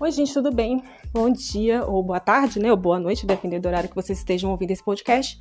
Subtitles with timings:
[0.00, 0.80] Oi, gente, tudo bem?
[1.12, 2.70] Bom dia, ou boa tarde, né?
[2.70, 5.36] Ou boa noite, dependendo do horário que vocês estejam ouvindo esse podcast.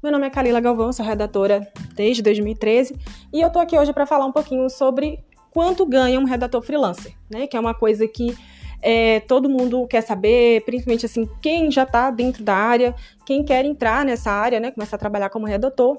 [0.00, 2.94] Meu nome é Kalila Galvão, sou redatora desde 2013
[3.32, 7.16] e eu tô aqui hoje para falar um pouquinho sobre quanto ganha um redator freelancer,
[7.28, 7.48] né?
[7.48, 8.32] Que é uma coisa que
[8.80, 12.94] é, todo mundo quer saber, principalmente assim, quem já está dentro da área,
[13.24, 14.70] quem quer entrar nessa área, né?
[14.70, 15.96] Começar a trabalhar como redator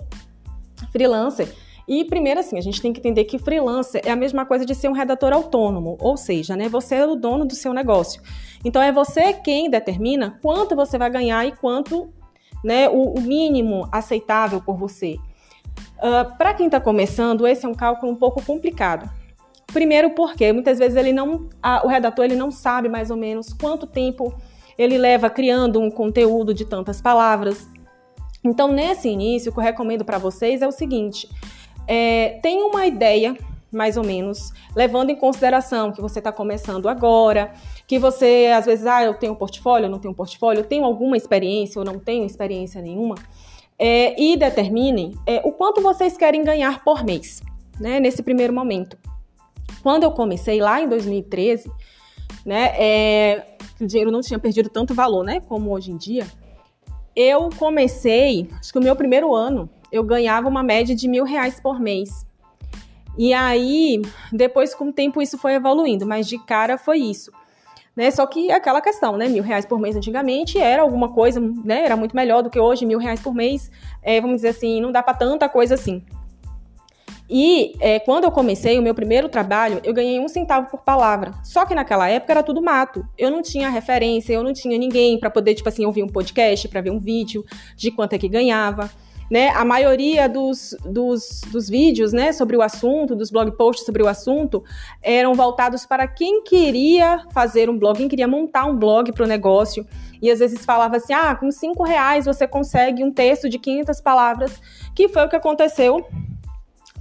[0.93, 1.53] freelancer.
[1.87, 4.75] E primeiro assim, a gente tem que entender que freelancer é a mesma coisa de
[4.75, 8.21] ser um redator autônomo, ou seja, né, você é o dono do seu negócio.
[8.65, 12.09] Então é você quem determina quanto você vai ganhar e quanto,
[12.61, 15.13] né, o, o mínimo aceitável por você.
[15.97, 19.09] Uh, ah, Para quem está começando, esse é um cálculo um pouco complicado.
[19.67, 23.53] Primeiro porque muitas vezes ele não, a, o redator ele não sabe mais ou menos
[23.53, 24.33] quanto tempo
[24.77, 27.67] ele leva criando um conteúdo de tantas palavras.
[28.43, 31.27] Então, nesse início, o que eu recomendo para vocês é o seguinte:
[31.87, 33.37] é, tem uma ideia,
[33.71, 37.53] mais ou menos, levando em consideração que você está começando agora,
[37.87, 40.65] que você, às vezes, ah, eu tenho um portfólio, eu não tenho um portfólio, eu
[40.65, 43.15] tenho alguma experiência ou não tenho experiência nenhuma,
[43.79, 47.41] é, e determinem é, o quanto vocês querem ganhar por mês,
[47.79, 48.97] né, nesse primeiro momento.
[49.81, 51.71] Quando eu comecei lá em 2013,
[52.45, 53.45] né, é,
[53.79, 56.27] o dinheiro não tinha perdido tanto valor, né, como hoje em dia,
[57.15, 61.59] eu comecei, acho que o meu primeiro ano, eu ganhava uma média de mil reais
[61.59, 62.25] por mês.
[63.17, 67.31] E aí, depois com o tempo isso foi evoluindo, mas de cara foi isso.
[67.95, 68.11] Né?
[68.11, 69.27] Só que aquela questão, né?
[69.27, 71.83] Mil reais por mês antigamente era alguma coisa, né?
[71.83, 73.71] Era muito melhor do que hoje, mil reais por mês,
[74.03, 76.05] é, vamos dizer assim, não dá para tanta coisa assim.
[77.29, 81.33] E é, quando eu comecei o meu primeiro trabalho, eu ganhei um centavo por palavra.
[81.43, 83.05] Só que naquela época era tudo mato.
[83.17, 86.67] Eu não tinha referência, eu não tinha ninguém para poder, tipo assim, ouvir um podcast,
[86.69, 87.43] para ver um vídeo
[87.75, 88.89] de quanto é que ganhava.
[89.29, 94.01] Né, a maioria dos, dos, dos, vídeos né, sobre o assunto, dos blog posts sobre
[94.01, 94.63] o assunto,
[95.03, 99.27] eram voltados para quem queria fazer um blog, quem queria montar um blog para o
[99.27, 99.85] negócio.
[100.21, 103.99] E às vezes falava assim: ah, com cinco reais você consegue um texto de 500
[103.99, 104.61] palavras,
[104.95, 106.07] que foi o que aconteceu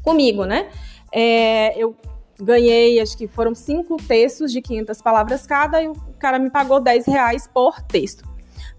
[0.03, 0.69] comigo, né?
[1.13, 1.97] É, eu
[2.41, 6.81] ganhei, acho que foram cinco textos de 500 palavras cada, e o cara me pagou
[6.81, 8.36] 10 reais por texto.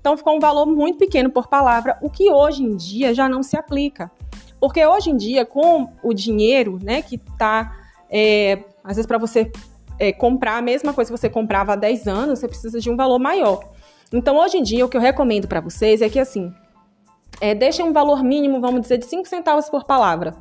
[0.08, 3.44] Então ficou um valor muito pequeno por palavra, o que hoje em dia já não
[3.44, 4.10] se aplica.
[4.58, 7.76] Porque hoje em dia, com o dinheiro, né, que tá,
[8.10, 9.52] é, às vezes para você
[10.00, 12.96] é, comprar a mesma coisa que você comprava há 10 anos, você precisa de um
[12.96, 13.70] valor maior.
[14.14, 16.54] Então, hoje em dia, o que eu recomendo para vocês é que, assim,
[17.42, 20.38] é, deixem um valor mínimo, vamos dizer, de 5 centavos por palavra,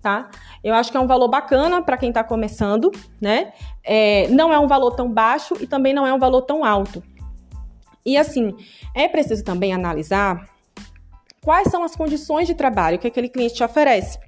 [0.00, 0.30] tá?
[0.64, 2.90] Eu acho que é um valor bacana para quem está começando,
[3.20, 3.52] né?
[3.84, 7.02] É, não é um valor tão baixo e também não é um valor tão alto.
[8.04, 8.54] E assim,
[8.94, 10.48] é preciso também analisar
[11.44, 14.18] quais são as condições de trabalho que aquele cliente te oferece.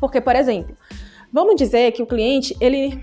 [0.00, 0.76] Porque, por exemplo,
[1.32, 3.00] vamos dizer que o cliente, ele,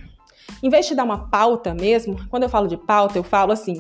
[0.62, 3.78] em vez de dar uma pauta mesmo, quando eu falo de pauta, eu falo assim,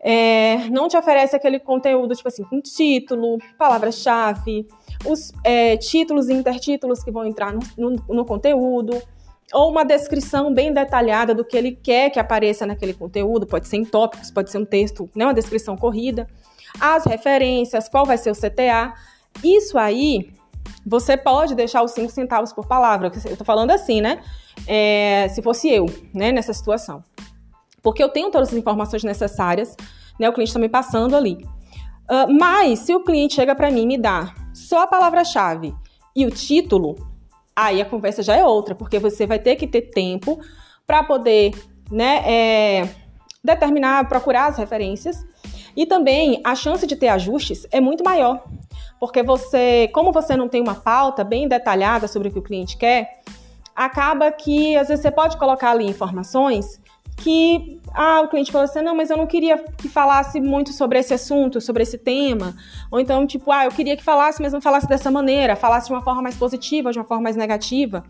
[0.00, 4.66] é, não te oferece aquele conteúdo, tipo assim, com título, palavra-chave,
[5.04, 9.00] os é, títulos e intertítulos que vão entrar no, no, no conteúdo,
[9.52, 13.76] ou uma descrição bem detalhada do que ele quer que apareça naquele conteúdo, pode ser
[13.76, 16.26] em tópicos, pode ser um texto, né, uma descrição corrida,
[16.80, 18.94] as referências, qual vai ser o CTA.
[19.42, 20.30] Isso aí,
[20.86, 24.20] você pode deixar os 5 centavos por palavra, eu tô falando assim, né?
[24.66, 27.02] É, se fosse eu, né, nessa situação.
[27.82, 29.74] Porque eu tenho todas as informações necessárias,
[30.18, 31.44] né, o cliente está me passando ali.
[32.10, 35.74] Uh, mas, se o cliente chega para mim e me dá só a palavra-chave
[36.14, 37.09] e o título,
[37.54, 40.40] aí a conversa já é outra, porque você vai ter que ter tempo
[40.86, 41.52] para poder
[41.90, 42.88] né, é,
[43.42, 45.24] determinar, procurar as referências.
[45.76, 48.42] E também a chance de ter ajustes é muito maior,
[48.98, 52.76] porque você, como você não tem uma pauta bem detalhada sobre o que o cliente
[52.76, 53.22] quer,
[53.74, 56.80] acaba que às vezes você pode colocar ali informações
[57.20, 60.98] que ah, o cliente falou assim: não, mas eu não queria que falasse muito sobre
[60.98, 62.54] esse assunto, sobre esse tema.
[62.90, 65.92] Ou então, tipo, ah, eu queria que falasse, mas não falasse dessa maneira, falasse de
[65.92, 68.04] uma forma mais positiva, de uma forma mais negativa.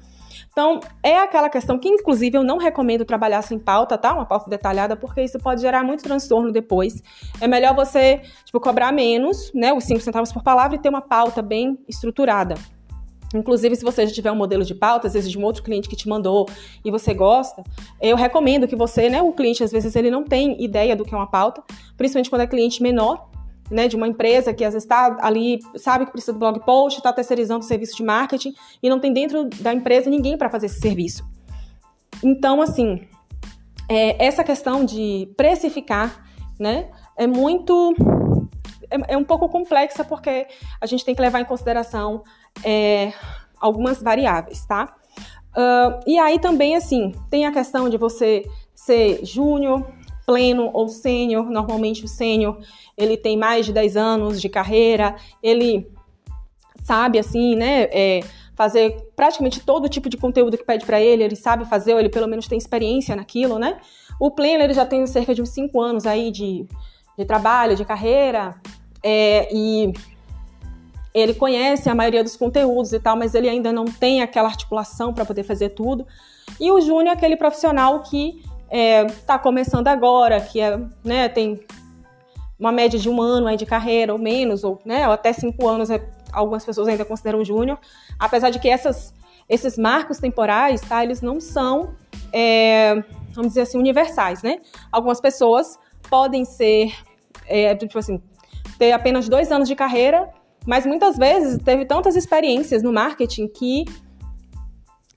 [0.52, 4.12] Então, é aquela questão que, inclusive, eu não recomendo trabalhar sem pauta, tá?
[4.12, 7.02] Uma pauta detalhada, porque isso pode gerar muito transtorno depois.
[7.40, 9.73] É melhor você, tipo, cobrar menos, né?
[9.73, 12.55] Os 5 centavos por palavra e ter uma pauta bem estruturada.
[13.35, 15.88] Inclusive, se você já tiver um modelo de pauta, às vezes de um outro cliente
[15.88, 16.49] que te mandou
[16.85, 17.62] e você gosta,
[18.00, 21.15] eu recomendo que você, né, o cliente às vezes ele não tem ideia do que
[21.15, 21.62] é uma pauta,
[21.97, 23.31] principalmente quando é cliente menor,
[23.71, 26.99] né, de uma empresa que às vezes está ali, sabe que precisa do blog post,
[26.99, 30.67] está terceirizando o serviço de marketing e não tem dentro da empresa ninguém para fazer
[30.67, 31.25] esse serviço.
[32.23, 33.06] Então, assim,
[33.88, 36.25] é, essa questão de precificar,
[36.59, 37.94] né, é muito
[38.91, 40.49] é, é, um pouco complexa porque
[40.81, 42.25] a gente tem que levar em consideração
[42.64, 43.12] é,
[43.61, 44.94] algumas variáveis, tá?
[45.50, 48.44] Uh, e aí também, assim, tem a questão de você
[48.75, 49.85] ser júnior,
[50.25, 51.50] pleno ou sênior.
[51.50, 52.58] Normalmente o sênior,
[52.97, 55.91] ele tem mais de 10 anos de carreira, ele
[56.82, 58.20] sabe, assim, né, é,
[58.55, 62.08] fazer praticamente todo tipo de conteúdo que pede para ele, ele sabe fazer, ou ele
[62.08, 63.79] pelo menos tem experiência naquilo, né?
[64.20, 66.67] O pleno, ele já tem cerca de uns 5 anos aí de,
[67.19, 68.61] de trabalho, de carreira,
[69.03, 69.93] é, e
[71.12, 75.12] ele conhece a maioria dos conteúdos e tal, mas ele ainda não tem aquela articulação
[75.12, 76.06] para poder fazer tudo.
[76.58, 81.28] E o júnior é aquele profissional que está é, tá começando agora, que é, né,
[81.28, 81.60] tem
[82.58, 85.66] uma média de um ano aí de carreira ou menos, ou, né, ou até cinco
[85.66, 86.00] anos, é,
[86.32, 87.78] algumas pessoas ainda consideram júnior,
[88.18, 89.12] apesar de que essas,
[89.48, 91.94] esses marcos temporais, tá, eles não são,
[92.32, 93.02] é,
[93.32, 94.58] vamos dizer assim, universais, né?
[94.92, 95.78] Algumas pessoas
[96.08, 96.94] podem ser,
[97.46, 98.22] é, tipo assim,
[98.78, 100.28] ter apenas dois anos de carreira,
[100.66, 103.84] mas muitas vezes teve tantas experiências no marketing que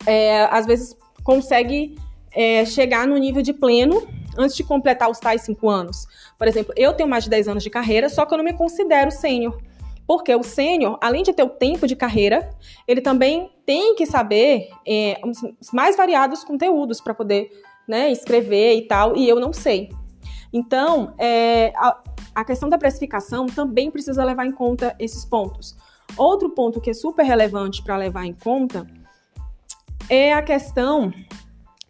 [0.05, 1.95] é, às vezes consegue
[2.33, 4.05] é, chegar no nível de pleno
[4.37, 6.07] antes de completar os tais cinco anos.
[6.37, 8.53] Por exemplo, eu tenho mais de 10 anos de carreira, só que eu não me
[8.53, 9.57] considero sênior.
[10.05, 12.49] Porque o sênior, além de ter o tempo de carreira,
[12.87, 17.49] ele também tem que saber é, os mais variados conteúdos para poder
[17.87, 19.89] né, escrever e tal, e eu não sei.
[20.53, 21.99] Então, é, a,
[22.35, 25.75] a questão da precificação também precisa levar em conta esses pontos.
[26.15, 28.87] Outro ponto que é super relevante para levar em conta
[30.07, 31.11] é a questão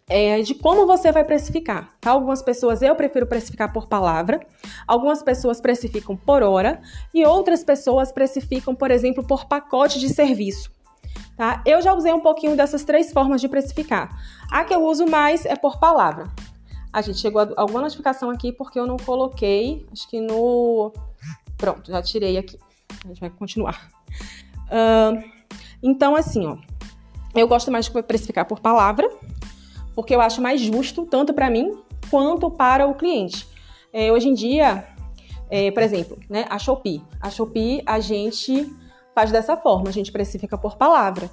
[0.08, 1.90] é, de como você vai precificar.
[2.00, 2.10] Tá?
[2.12, 4.40] Algumas pessoas eu prefiro precificar por palavra,
[4.86, 6.80] algumas pessoas precificam por hora
[7.12, 10.70] e outras pessoas precificam, por exemplo, por pacote de serviço.
[11.36, 11.62] Tá?
[11.66, 14.08] Eu já usei um pouquinho dessas três formas de precificar.
[14.50, 16.30] A que eu uso mais é por palavra.
[16.94, 20.92] A gente chegou a alguma notificação aqui porque eu não coloquei, acho que no.
[21.58, 22.56] Pronto, já tirei aqui.
[23.04, 23.90] A gente vai continuar.
[24.68, 25.20] Uh,
[25.82, 26.56] então, assim, ó.
[27.34, 29.10] Eu gosto mais de precificar por palavra,
[29.92, 31.76] porque eu acho mais justo, tanto para mim
[32.08, 33.44] quanto para o cliente.
[33.92, 34.86] É, hoje em dia,
[35.50, 37.02] é, por exemplo, né, a Shopee.
[37.20, 38.72] A Shopee a gente
[39.12, 41.28] faz dessa forma, a gente precifica por palavra.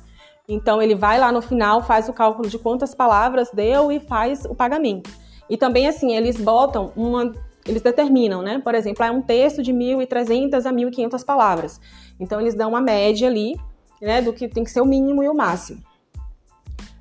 [0.50, 4.44] Então ele vai lá no final, faz o cálculo de quantas palavras deu e faz
[4.46, 5.21] o pagamento.
[5.52, 7.34] E também assim, eles botam uma
[7.66, 8.60] eles determinam, né?
[8.60, 11.80] Por exemplo, é um texto de 1.300 a 1.500 palavras.
[12.18, 13.56] Então eles dão uma média ali,
[14.02, 15.84] né, do que tem que ser o mínimo e o máximo.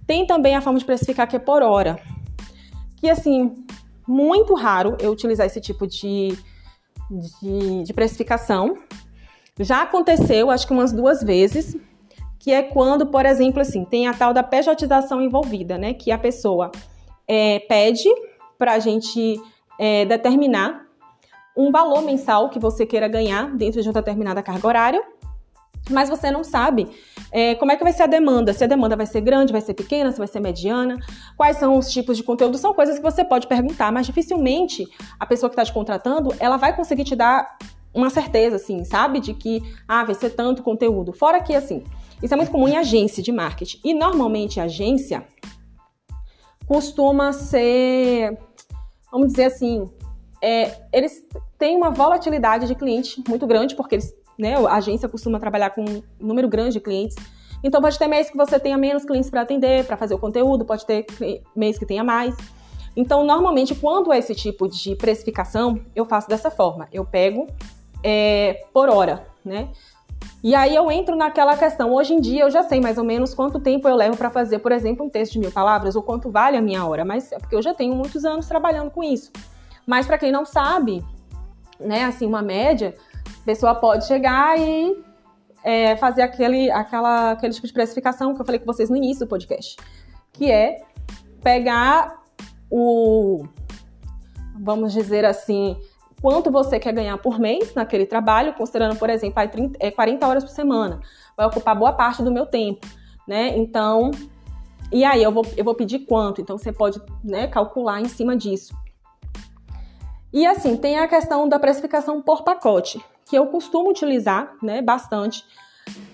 [0.05, 1.99] Tem também a forma de precificar que é por hora.
[2.97, 3.55] Que, assim,
[4.07, 6.37] muito raro eu utilizar esse tipo de,
[7.41, 8.77] de, de precificação.
[9.61, 11.77] Já aconteceu, acho que umas duas vezes,
[12.39, 15.95] que é quando, por exemplo, assim, tem a tal da pejotização envolvida, né?
[15.95, 16.73] Que a pessoa
[17.29, 18.09] é, pede
[18.61, 19.41] para a gente
[19.79, 20.87] é, determinar
[21.57, 25.03] um valor mensal que você queira ganhar dentro de uma determinada carga horária
[25.89, 26.89] mas você não sabe
[27.33, 28.53] é, como é que vai ser a demanda.
[28.53, 30.99] Se a demanda vai ser grande, vai ser pequena, se vai ser mediana,
[31.37, 32.59] quais são os tipos de conteúdo.
[32.59, 34.87] São coisas que você pode perguntar, mas dificilmente
[35.19, 37.57] a pessoa que está te contratando, ela vai conseguir te dar
[37.93, 39.21] uma certeza, assim, sabe?
[39.21, 41.13] De que, ah, vai ser tanto conteúdo.
[41.13, 41.83] Fora que, assim,
[42.23, 43.81] isso é muito comum em agência de marketing.
[43.83, 45.27] E, normalmente, a agência
[46.67, 48.39] costuma ser,
[49.11, 49.91] vamos dizer assim,
[50.43, 51.25] é, eles
[51.59, 54.55] têm uma volatilidade de cliente muito grande, porque eles né?
[54.67, 57.15] A agência costuma trabalhar com um número grande de clientes.
[57.63, 60.65] Então pode ter mês que você tenha menos clientes para atender, para fazer o conteúdo,
[60.65, 61.05] pode ter
[61.55, 62.35] mês que tenha mais.
[62.97, 66.89] Então, normalmente, quando é esse tipo de precificação, eu faço dessa forma.
[66.91, 67.47] Eu pego
[68.03, 69.69] é, por hora, né?
[70.43, 71.93] E aí eu entro naquela questão.
[71.93, 74.59] Hoje em dia eu já sei mais ou menos quanto tempo eu levo para fazer,
[74.61, 77.05] por exemplo, um texto de mil palavras ou quanto vale a minha hora.
[77.05, 79.31] Mas é porque eu já tenho muitos anos trabalhando com isso.
[79.87, 81.05] Mas para quem não sabe,
[81.79, 82.95] né, assim, uma média,
[83.43, 85.03] a pessoa pode chegar e
[85.63, 89.27] é, fazer aquele, aquela, aquele tipo de precificação que eu falei com vocês no início
[89.27, 89.77] do podcast,
[90.33, 90.83] que é
[91.43, 92.23] pegar
[92.71, 93.45] o,
[94.59, 95.77] vamos dizer assim,
[96.21, 100.27] quanto você quer ganhar por mês naquele trabalho, considerando, por exemplo, aí 30, é 40
[100.27, 101.01] horas por semana,
[101.37, 102.87] vai ocupar boa parte do meu tempo,
[103.27, 103.57] né?
[103.57, 104.11] Então,
[104.93, 106.41] e aí eu vou, eu vou pedir quanto?
[106.41, 108.75] Então você pode né, calcular em cima disso.
[110.33, 115.45] E assim, tem a questão da precificação por pacote, que eu costumo utilizar né, bastante,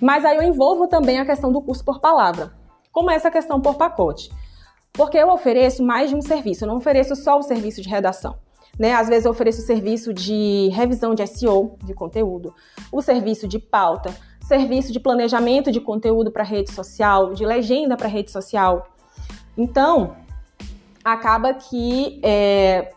[0.01, 2.53] mas aí eu envolvo também a questão do curso por palavra.
[2.93, 4.31] Como é essa questão por pacote?
[4.93, 8.39] Porque eu ofereço mais de um serviço, eu não ofereço só o serviço de redação.
[8.79, 8.93] Né?
[8.93, 12.55] Às vezes eu ofereço serviço de revisão de SEO, de conteúdo,
[12.93, 14.15] o serviço de pauta,
[14.47, 18.87] serviço de planejamento de conteúdo para rede social, de legenda para rede social.
[19.57, 20.17] Então,
[21.03, 22.93] acaba que é,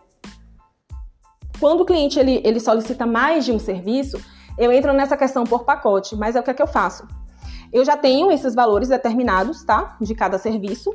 [1.59, 4.19] quando o cliente ele, ele solicita mais de um serviço,
[4.57, 7.07] eu entro nessa questão por pacote, mas é o que é que eu faço?
[7.71, 9.95] Eu já tenho esses valores determinados, tá?
[10.01, 10.91] De cada serviço.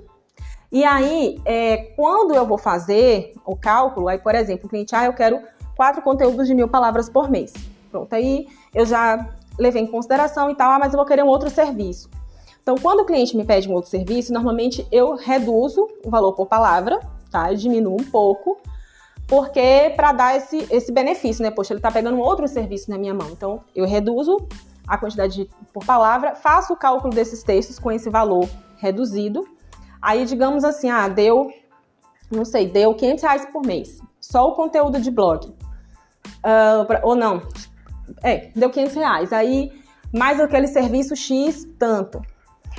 [0.75, 5.05] E aí, é, quando eu vou fazer o cálculo, aí, por exemplo, o cliente, ah,
[5.05, 5.41] eu quero
[5.77, 7.53] quatro conteúdos de mil palavras por mês.
[7.93, 9.25] Pronto, aí eu já
[9.57, 12.11] levei em consideração e tal, ah, mas eu vou querer um outro serviço.
[12.61, 16.47] Então, quando o cliente me pede um outro serviço, normalmente eu reduzo o valor por
[16.47, 16.99] palavra,
[17.31, 17.53] tá?
[17.53, 18.59] Eu diminuo um pouco,
[19.29, 21.53] porque para dar esse, esse benefício, né?
[21.53, 23.29] Poxa, ele está pegando um outro serviço na minha mão.
[23.31, 24.49] Então, eu reduzo
[24.89, 29.54] a quantidade de, por palavra, faço o cálculo desses textos com esse valor reduzido.
[30.05, 31.51] Aí, digamos assim, ah, deu,
[32.31, 34.01] não sei, deu 500 reais por mês.
[34.21, 35.47] Só o conteúdo de blog.
[35.47, 37.41] Uh, pra, ou não,
[38.23, 39.33] é, deu 500 reais.
[39.33, 39.73] Aí,
[40.13, 42.21] mais aquele serviço X, tanto.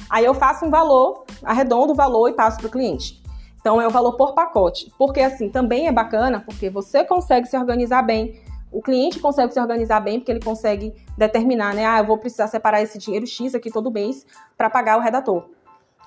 [0.08, 3.24] Aí eu faço um valor, arredondo o valor e passo para o cliente.
[3.60, 4.94] Então é o valor por pacote.
[4.96, 8.40] Porque assim, também é bacana, porque você consegue se organizar bem,
[8.72, 11.88] o cliente consegue se organizar bem, porque ele consegue determinar, né?
[11.88, 15.56] Ah, eu vou precisar separar esse dinheiro X aqui todo mês para pagar o redator.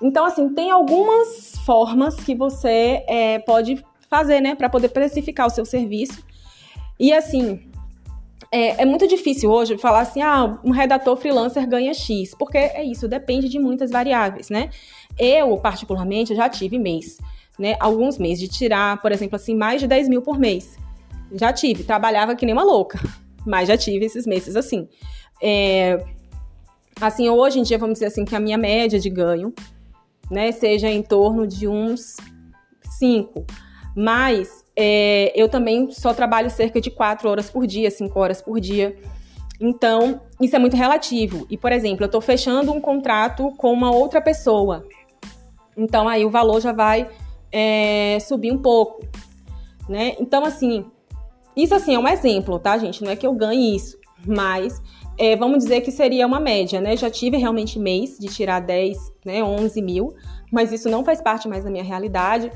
[0.01, 5.49] Então, assim, tem algumas formas que você é, pode fazer, né, para poder precificar o
[5.49, 6.23] seu serviço.
[6.99, 7.69] E assim,
[8.51, 12.83] é, é, muito difícil hoje falar assim, ah, um redator freelancer ganha X, porque é
[12.83, 14.69] isso, depende de muitas variáveis, né?
[15.17, 17.17] Eu, particularmente, já tive mês,
[17.57, 17.75] né?
[17.79, 20.77] Alguns meses de tirar, por exemplo, assim, mais de 10 mil por mês.
[21.33, 22.99] Já tive, trabalhava que nem uma louca,
[23.45, 24.87] mas já tive esses meses assim.
[25.41, 26.03] É,
[26.99, 29.53] assim, hoje em dia, vamos dizer assim, que a minha média de ganho,
[30.29, 32.17] né, seja em torno de uns
[32.97, 33.45] 5.
[33.95, 38.59] Mas é, eu também só trabalho cerca de 4 horas por dia, 5 horas por
[38.59, 38.95] dia.
[39.59, 41.45] Então, isso é muito relativo.
[41.49, 44.85] E, por exemplo, eu estou fechando um contrato com uma outra pessoa.
[45.75, 47.09] Então, aí o valor já vai
[47.51, 49.05] é, subir um pouco.
[49.89, 50.15] Né?
[50.19, 50.85] Então, assim,
[51.63, 53.03] isso assim é um exemplo, tá, gente?
[53.03, 54.81] Não é que eu ganhe isso, mas
[55.17, 56.95] é, vamos dizer que seria uma média, né?
[56.95, 60.13] Já tive realmente mês de tirar 10, né, 11 mil,
[60.51, 62.51] mas isso não faz parte mais da minha realidade.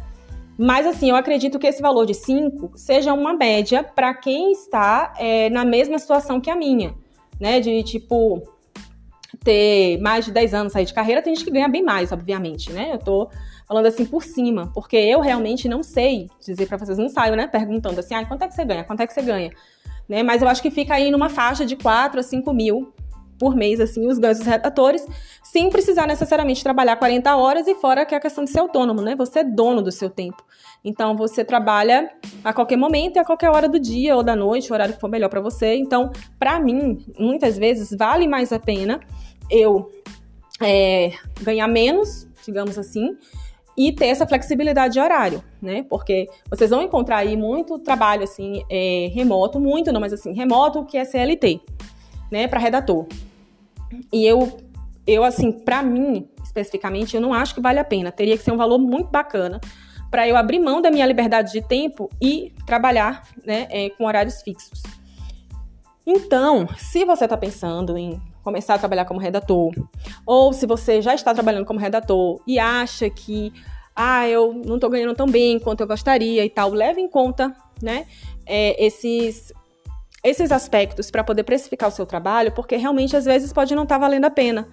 [0.57, 5.13] Mas assim, eu acredito que esse valor de 5 seja uma média para quem está
[5.17, 6.93] é, na mesma situação que a minha,
[7.39, 7.59] né?
[7.59, 8.41] De tipo
[9.43, 12.71] ter mais de 10 anos sair de carreira, tem gente que ganha bem mais, obviamente,
[12.71, 12.91] né?
[12.93, 13.29] Eu tô
[13.67, 17.47] falando assim por cima, porque eu realmente não sei dizer para vocês, não saio, né?
[17.47, 18.83] Perguntando assim, ah, quanto é que você ganha?
[18.83, 19.51] Quanto é que você ganha?
[20.07, 20.23] Né?
[20.23, 22.93] Mas eu acho que fica aí numa faixa de 4 a 5 mil
[23.39, 25.05] por mês, assim, os ganhos dos redatores,
[25.43, 29.01] sem precisar necessariamente trabalhar 40 horas e fora que é a questão de ser autônomo,
[29.01, 29.15] né?
[29.15, 30.43] Você é dono do seu tempo.
[30.83, 32.09] Então, você trabalha
[32.43, 35.01] a qualquer momento e a qualquer hora do dia ou da noite, o horário que
[35.01, 35.75] for melhor para você.
[35.75, 38.99] Então, para mim, muitas vezes vale mais a pena
[39.49, 39.89] eu
[40.61, 43.17] é, ganhar menos, digamos assim,
[43.77, 45.83] e ter essa flexibilidade de horário, né?
[45.89, 50.85] Porque vocês vão encontrar aí muito trabalho assim é, remoto, muito não, mas assim remoto
[50.85, 51.61] que é CLT,
[52.31, 52.47] né?
[52.47, 53.07] Para redator.
[54.11, 54.57] E eu,
[55.05, 58.11] eu assim, para mim, especificamente, eu não acho que vale a pena.
[58.11, 59.59] Teria que ser um valor muito bacana
[60.11, 64.41] para eu abrir mão da minha liberdade de tempo e trabalhar né, é, com horários
[64.43, 64.83] fixos.
[66.05, 69.71] Então, se você está pensando em começar a trabalhar como redator,
[70.25, 73.51] ou se você já está trabalhando como redator e acha que
[73.95, 77.55] ah, eu não estou ganhando tão bem quanto eu gostaria e tal, leve em conta,
[77.81, 78.05] né,
[78.45, 79.53] é, esses
[80.23, 83.95] esses aspectos para poder precificar o seu trabalho, porque realmente às vezes pode não estar
[83.95, 84.69] tá valendo a pena,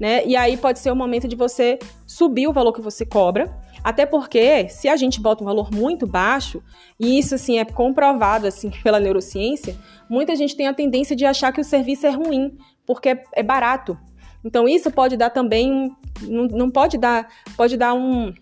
[0.00, 0.24] né?
[0.24, 1.76] E aí pode ser o momento de você
[2.06, 3.52] subir o valor que você cobra,
[3.82, 6.62] até porque se a gente bota um valor muito baixo,
[6.98, 9.76] e isso assim é comprovado assim pela neurociência,
[10.08, 13.98] muita gente tem a tendência de achar que o serviço é ruim, porque é barato.
[14.44, 18.32] Então isso pode dar também não, pode dar, pode dar um,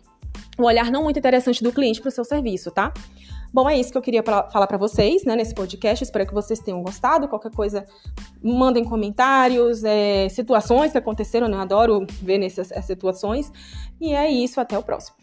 [0.59, 2.93] um olhar não muito interessante do cliente para o seu serviço, tá?
[3.53, 6.05] Bom, é isso que eu queria falar para vocês, né, nesse podcast.
[6.05, 7.27] Espero que vocês tenham gostado.
[7.27, 7.85] Qualquer coisa,
[8.41, 11.57] mandem comentários, é, situações que aconteceram, né?
[11.57, 13.51] Eu adoro ver nessas situações.
[14.01, 15.17] E é isso, até o próximo.